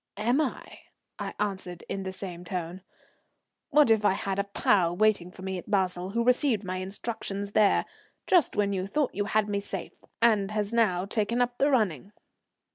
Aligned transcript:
"Am 0.17 0.41
I?" 0.41 0.79
I 1.19 1.35
answered 1.39 1.83
in 1.87 2.01
the 2.01 2.11
same 2.11 2.43
tone. 2.43 2.81
"What 3.69 3.91
if 3.91 4.03
I 4.03 4.13
had 4.13 4.39
a 4.39 4.43
pal 4.45 4.97
waiting 4.97 5.29
for 5.29 5.43
me 5.43 5.59
at 5.59 5.69
Basle, 5.69 6.09
who 6.09 6.23
received 6.23 6.63
my 6.63 6.77
instructions 6.77 7.51
there 7.51 7.85
just 8.25 8.55
when 8.55 8.73
you 8.73 8.87
thought 8.87 9.13
you 9.13 9.25
had 9.25 9.47
me 9.47 9.59
safe 9.59 9.93
and 10.19 10.49
has 10.49 10.73
now 10.73 11.05
taken 11.05 11.39
up 11.39 11.59
the 11.59 11.69
running?" 11.69 12.13